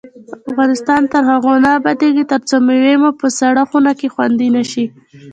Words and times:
افغانستان 0.49 1.01
تر 1.13 1.23
هغو 1.31 1.53
نه 1.63 1.69
ابادیږي، 1.79 2.23
ترڅو 2.31 2.55
مېوې 2.67 2.95
مو 3.01 3.09
په 3.19 3.27
سړه 3.39 3.61
خونه 3.69 3.91
کې 3.99 4.07
خوندي 4.13 4.47
نشي. 4.55 4.85